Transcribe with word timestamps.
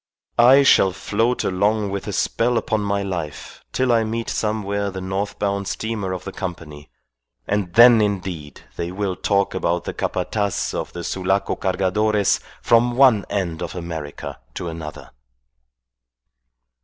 I 0.39 0.63
shall 0.63 0.93
float 0.93 1.43
along 1.43 1.91
with 1.91 2.07
a 2.07 2.11
spell 2.11 2.57
upon 2.57 2.81
my 2.81 3.03
life 3.03 3.63
till 3.71 3.91
I 3.91 4.03
meet 4.03 4.31
somewhere 4.31 4.89
the 4.89 4.99
north 4.99 5.37
bound 5.37 5.67
steamer 5.67 6.11
of 6.11 6.23
the 6.23 6.31
Company, 6.31 6.89
and 7.45 7.71
then 7.75 8.01
indeed 8.01 8.61
they 8.77 8.91
will 8.91 9.15
talk 9.15 9.53
about 9.53 9.83
the 9.83 9.93
Capataz 9.93 10.73
of 10.73 10.91
the 10.93 11.03
Sulaco 11.03 11.55
Cargadores 11.55 12.39
from 12.63 12.97
one 12.97 13.25
end 13.29 13.61
of 13.61 13.75
America 13.75 14.39
to 14.55 14.69
another." 14.69 15.11